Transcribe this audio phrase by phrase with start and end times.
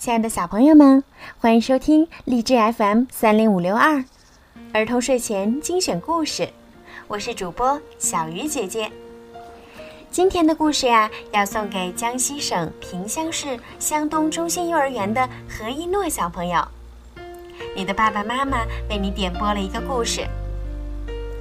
[0.00, 1.04] 亲爱的小朋友们，
[1.38, 4.02] 欢迎收听荔枝 FM 三零五六二
[4.72, 6.48] 儿童睡前精选故事。
[7.06, 8.90] 我是主播小鱼姐姐。
[10.10, 16.66] 今天的故事呀，要送给江西省萍乡市湘东中心幼儿园的何一诺小朋友。
[17.76, 20.26] 你的爸爸妈妈为你点播了一个故事。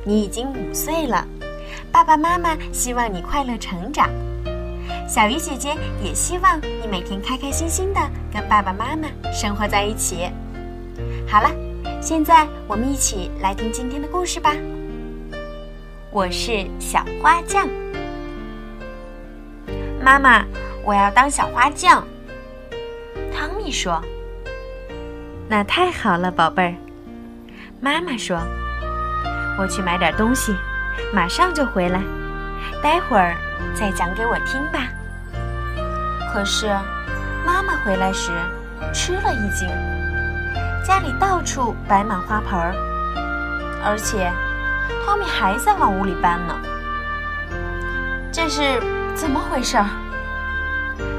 [0.04, 1.26] 你已经五岁了，
[1.94, 4.10] 爸爸妈妈希望你快乐成长。
[5.10, 8.00] 小鱼姐姐也希望你每天开开心心的
[8.32, 10.30] 跟爸爸妈妈生活在一起。
[11.28, 11.50] 好了，
[12.00, 14.54] 现在我们一起来听今天的故事吧。
[16.12, 17.68] 我是小花匠。
[20.00, 20.46] 妈妈，
[20.86, 22.06] 我要当小花匠。
[23.34, 24.00] 汤米说
[25.50, 26.76] ：“那太好了，宝贝儿。”
[27.82, 28.40] 妈妈说
[29.58, 30.54] ：“我去买点东西，
[31.12, 32.00] 马上就回来，
[32.84, 33.36] 待会儿
[33.74, 34.88] 再讲给我听吧。”
[36.32, 36.68] 可是，
[37.46, 38.32] 妈妈回来时
[38.94, 39.68] 吃了一惊，
[40.86, 42.74] 家里到处摆满花盆儿，
[43.84, 44.32] 而且
[45.06, 46.56] 汤米还在往屋里搬呢。
[48.32, 48.80] 这是
[49.16, 49.86] 怎么回事儿？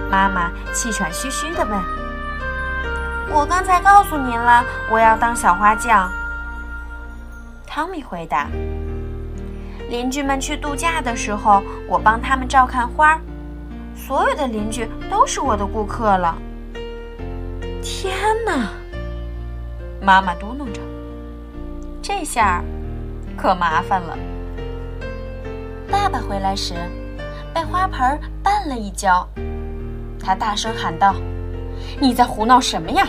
[0.08, 1.78] 妈妈气喘吁吁地问。
[3.32, 6.08] “我刚才告诉您了，我要当小花匠。”
[7.66, 8.46] 汤米回答。
[9.90, 13.20] “邻居们去度假的时候，我帮他们照看花。”
[14.06, 16.36] 所有的邻居都是我的顾客了。
[17.82, 18.70] 天哪！
[20.02, 20.80] 妈妈嘟囔着
[22.02, 22.62] ：“这下
[23.36, 24.18] 可麻烦了。”
[25.90, 26.74] 爸爸回来时，
[27.54, 29.28] 被花盆绊了一跤，
[30.18, 31.14] 他大声喊道
[32.00, 33.06] ：“你在胡闹什么呀？”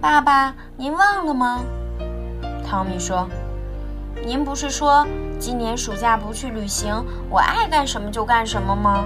[0.00, 1.60] 爸爸，您忘了吗？
[2.64, 3.26] 汤米说
[4.22, 9.04] ：“您不是说……”今年暑假不去旅行，我爱干什么就干什么吗？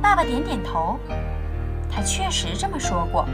[0.00, 0.96] 爸爸点点头，
[1.90, 3.26] 他确实这么说过。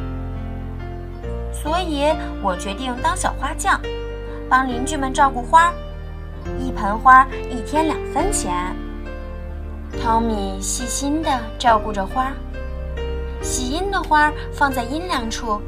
[1.53, 2.07] 所以
[2.43, 3.79] 我决定当小花匠，
[4.49, 5.75] 帮邻居们照顾花，
[6.59, 8.75] 一盆花一天两分钱。
[10.01, 11.29] 汤米细心地
[11.59, 12.33] 照顾着花，
[13.43, 15.61] 喜阴的花放在阴凉处，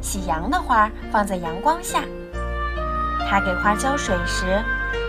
[0.00, 2.02] 喜阳的花放在阳光下。
[3.28, 4.62] 他给花浇水时。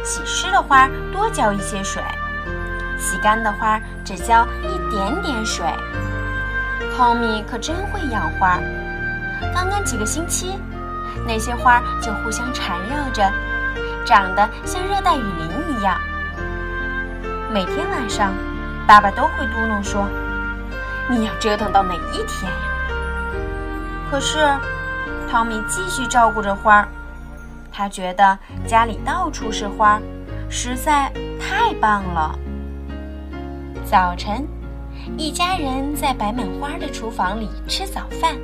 [0.04, 2.02] 洗湿的花多浇一些水，
[2.98, 5.64] 洗干的花只浇一点点水。
[6.98, 8.58] 汤米可真会养花，
[9.54, 10.60] 刚刚几个星期，
[11.28, 13.32] 那些花就互相缠绕着，
[14.04, 15.96] 长得像热带雨林一样。
[17.52, 18.34] 每天晚上，
[18.88, 20.08] 爸爸都会嘟囔说
[21.08, 22.58] ：“你要折腾到哪一天呀？”
[24.10, 24.40] 可是，
[25.30, 26.88] 汤米继续照顾着花。
[27.72, 28.38] 他觉得
[28.68, 30.02] 家里到处是花，
[30.50, 32.38] 实在太棒了。
[33.86, 34.46] 早晨，
[35.18, 38.36] 一家人在摆满花的厨房里吃早饭，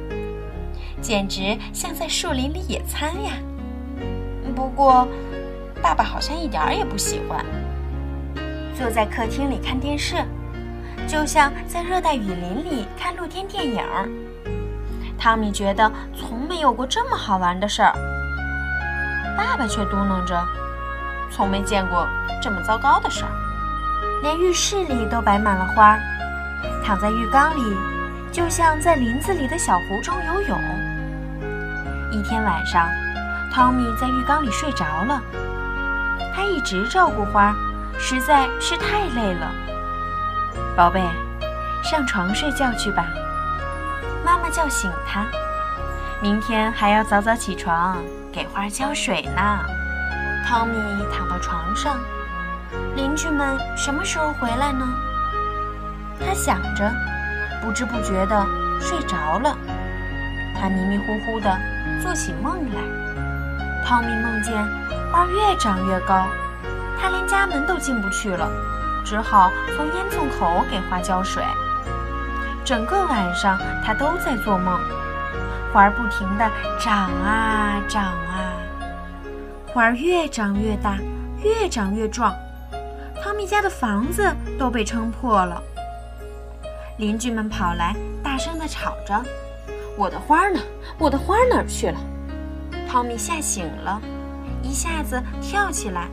[1.02, 3.34] 简直像在树林里野餐呀。
[4.56, 5.08] 不过，
[5.82, 7.46] 爸爸好像一点儿也不喜欢。
[8.74, 10.16] 坐在客厅里看电视，
[11.08, 13.84] 就像在热带雨林里看露天电影。
[15.18, 17.94] 汤米觉得从没有过这么好玩的事儿。
[19.38, 20.44] 爸爸却嘟囔着
[21.32, 22.08] ：“从没见过
[22.42, 23.32] 这么糟糕的事儿，
[24.24, 25.96] 连浴室里都摆满了花，
[26.84, 27.78] 躺在浴缸里，
[28.32, 30.60] 就像在林子里的小湖中游泳。”
[32.12, 32.88] 一天晚上，
[33.54, 35.22] 汤米在浴缸里睡着了。
[36.36, 37.56] 他一直照顾花，
[38.00, 39.52] 实在是太累了。
[40.76, 41.02] 宝贝，
[41.84, 43.06] 上床睡觉去吧。
[44.26, 45.26] 妈妈叫醒他。
[46.22, 47.98] 明天还要早早起床。
[48.38, 49.42] 给花浇水呢。
[50.48, 50.78] 汤米
[51.12, 52.00] 躺到床上，
[52.96, 54.86] 邻居们什么时候回来呢？
[56.20, 56.88] 他想着，
[57.64, 58.46] 不知不觉地
[58.80, 59.58] 睡着了。
[60.54, 61.50] 他迷迷糊糊地
[62.00, 62.80] 做起梦来。
[63.84, 64.54] 汤米梦见
[65.12, 66.28] 花越长越高，
[67.02, 68.48] 他连家门都进不去了，
[69.04, 71.44] 只好从烟囱口给花浇水。
[72.64, 74.80] 整个晚上，他都在做梦。
[75.74, 76.50] 花儿不停地
[76.80, 78.54] 长啊长啊，
[79.68, 80.98] 花儿越长越大，
[81.44, 82.34] 越长越壮。
[83.22, 85.62] 汤米家的房子都被撑破了。
[86.98, 89.22] 邻居们跑来，大声地吵着
[89.98, 90.60] ：“我的花呢？
[90.98, 92.00] 我的花哪儿去了？”
[92.90, 94.02] 汤米吓醒了，
[94.64, 96.08] 一下子跳起来。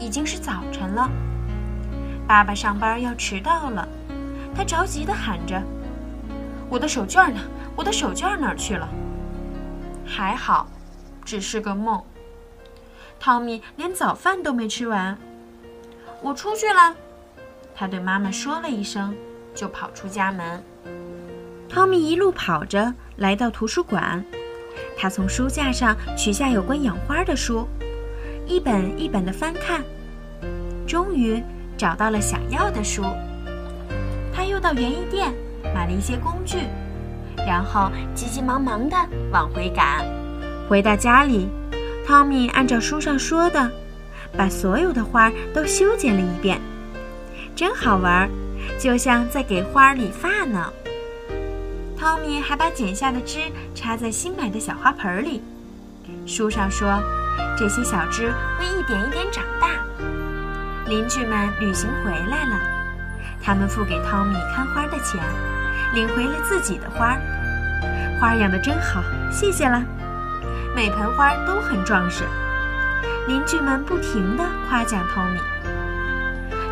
[0.00, 1.10] 已经是早晨了，
[2.26, 3.86] 爸爸上班要迟到了，
[4.54, 5.60] 他着急地喊着
[6.70, 7.40] ：“我的手绢呢？”
[7.78, 8.88] 我的手绢哪儿去了？
[10.04, 10.66] 还好，
[11.24, 12.02] 只是个梦。
[13.20, 15.16] 汤米连早饭都没吃完。
[16.20, 16.92] 我出去了，
[17.76, 19.14] 他对妈妈说了一声，
[19.54, 20.60] 就跑出家门。
[21.68, 24.24] 汤米一路跑着来到图书馆，
[24.96, 27.64] 他从书架上取下有关养花的书，
[28.44, 29.84] 一本一本的翻看，
[30.84, 31.40] 终于
[31.76, 33.04] 找到了想要的书。
[34.34, 35.32] 他又到园艺店
[35.72, 36.66] 买了一些工具，
[37.46, 38.96] 然后急急忙忙地
[39.32, 40.04] 往回赶。
[40.68, 41.48] 回到家里，
[42.06, 43.70] 汤米按照书上说的，
[44.36, 46.60] 把所有的花都修剪了一遍，
[47.56, 48.28] 真好玩，
[48.78, 50.72] 就像在给花理发呢。
[51.98, 53.40] 汤米还把剪下的枝
[53.74, 55.42] 插在新买的小花盆里。
[56.26, 57.02] 书上说，
[57.56, 59.68] 这些小枝会一点一点长大。
[60.86, 62.60] 邻居们旅行回来了，
[63.42, 65.20] 他们付给汤米看花的钱，
[65.94, 67.20] 领回了自己的花儿。
[68.20, 69.82] 花儿养得真好，谢谢了。
[70.74, 72.24] 每盆花都很壮实，
[73.26, 75.40] 邻居们不停地夸奖汤米。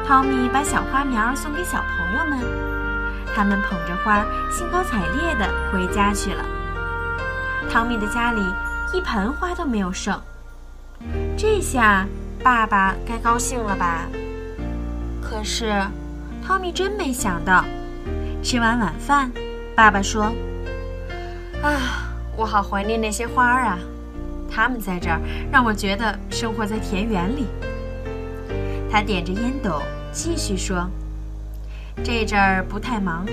[0.07, 2.39] 汤米把小花苗送给小朋友们。
[3.35, 6.45] 他们捧着花，兴高采烈地回家去了。
[7.71, 8.41] 汤米的家里
[8.93, 10.19] 一盆花都没有剩，
[11.37, 12.07] 这下
[12.43, 14.07] 爸爸该高兴了吧？
[15.21, 15.85] 可是，
[16.47, 17.65] 汤米真没想到，
[18.47, 19.33] 吃完晚饭，
[19.75, 20.33] 爸爸说
[21.65, 23.77] ：“啊，我好怀念那些花儿啊！
[24.49, 25.21] 它们在这儿，
[25.51, 27.49] 让我觉得生活在田园里。”
[28.89, 29.83] 他点着烟斗，
[30.13, 30.89] 继续说。
[32.05, 33.27] 这阵儿不太忙，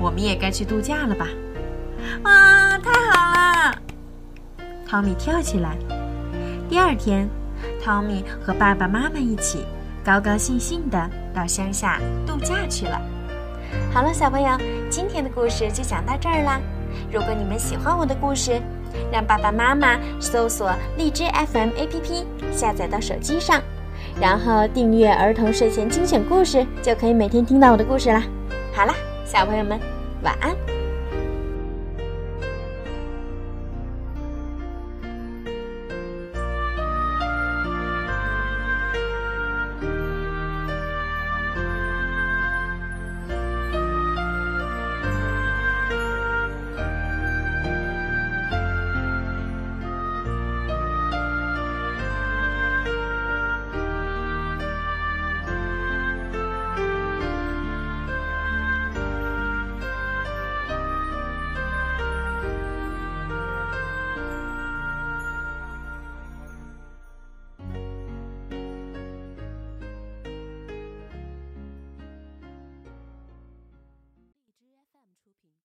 [0.00, 1.28] 我们也该去度假了吧？
[2.22, 3.78] 啊，太好了！
[4.88, 5.76] 汤米跳起来。
[6.66, 7.28] 第二天，
[7.84, 9.66] 汤米和爸爸妈妈一起
[10.02, 12.98] 高高兴兴地到乡下度假去了。
[13.92, 14.58] 好了，小朋友，
[14.90, 16.60] 今天的故事就讲到这儿啦。
[17.12, 18.60] 如果你们喜欢我的故事，
[19.12, 23.60] 让爸爸妈妈搜索荔枝 FM APP，下载到手机上。
[24.20, 28.22] 然后订阅儿童睡前精选故事，就可以每天听到我的故事啦。
[28.74, 29.78] 好啦，小朋友们，
[30.22, 30.75] 晚安。